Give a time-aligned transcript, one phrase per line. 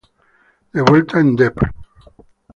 [0.73, 1.59] De vuelta en Dep.